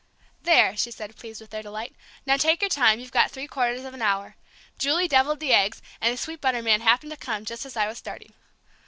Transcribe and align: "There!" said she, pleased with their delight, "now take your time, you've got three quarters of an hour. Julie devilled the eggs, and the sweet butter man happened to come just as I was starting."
"There!" 0.41 0.75
said 0.77 1.09
she, 1.11 1.13
pleased 1.13 1.41
with 1.41 1.51
their 1.51 1.61
delight, 1.61 1.95
"now 2.25 2.35
take 2.35 2.59
your 2.61 2.69
time, 2.69 2.99
you've 2.99 3.11
got 3.11 3.29
three 3.29 3.45
quarters 3.45 3.85
of 3.85 3.93
an 3.93 4.01
hour. 4.01 4.35
Julie 4.79 5.07
devilled 5.07 5.39
the 5.41 5.53
eggs, 5.53 5.79
and 6.01 6.11
the 6.11 6.17
sweet 6.17 6.41
butter 6.41 6.63
man 6.63 6.81
happened 6.81 7.11
to 7.11 7.17
come 7.17 7.45
just 7.45 7.67
as 7.67 7.77
I 7.77 7.85
was 7.85 7.99
starting." 7.99 8.33